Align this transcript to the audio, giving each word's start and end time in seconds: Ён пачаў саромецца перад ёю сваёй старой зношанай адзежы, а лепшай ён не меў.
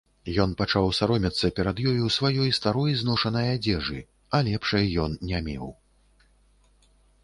Ён 0.43 0.53
пачаў 0.61 0.87
саромецца 0.99 1.51
перад 1.59 1.83
ёю 1.91 2.07
сваёй 2.17 2.49
старой 2.61 2.97
зношанай 3.03 3.47
адзежы, 3.55 4.01
а 4.35 4.43
лепшай 4.53 4.93
ён 5.09 5.23
не 5.31 5.47
меў. 5.53 5.73